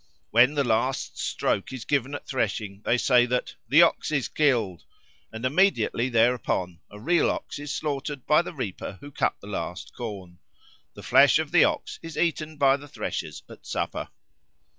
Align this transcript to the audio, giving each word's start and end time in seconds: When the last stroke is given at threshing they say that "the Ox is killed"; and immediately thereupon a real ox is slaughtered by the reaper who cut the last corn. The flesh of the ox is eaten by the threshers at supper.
When 0.31 0.55
the 0.55 0.63
last 0.63 1.19
stroke 1.19 1.71
is 1.71 1.85
given 1.85 2.15
at 2.15 2.25
threshing 2.25 2.81
they 2.85 2.97
say 2.97 3.27
that 3.27 3.53
"the 3.69 3.83
Ox 3.83 4.11
is 4.11 4.29
killed"; 4.29 4.83
and 5.31 5.45
immediately 5.45 6.09
thereupon 6.09 6.79
a 6.89 6.99
real 6.99 7.29
ox 7.29 7.59
is 7.59 7.71
slaughtered 7.71 8.25
by 8.25 8.41
the 8.41 8.51
reaper 8.51 8.97
who 9.01 9.11
cut 9.11 9.35
the 9.41 9.45
last 9.45 9.93
corn. 9.95 10.39
The 10.95 11.03
flesh 11.03 11.37
of 11.37 11.51
the 11.51 11.65
ox 11.65 11.99
is 12.01 12.17
eaten 12.17 12.57
by 12.57 12.77
the 12.77 12.87
threshers 12.87 13.43
at 13.47 13.67
supper. 13.67 14.09